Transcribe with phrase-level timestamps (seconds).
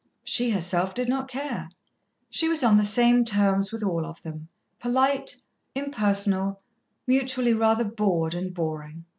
[0.23, 1.69] She herself did not care.
[2.31, 4.47] She was on the same terms with all of them
[4.79, 5.35] polite,
[5.75, 6.59] impersonal,
[7.05, 9.05] mutually rather bored and boring.